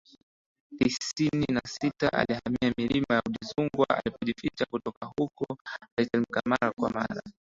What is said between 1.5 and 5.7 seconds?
na sita alihamia milima ya Uzungwa alipojificha Kutoka huko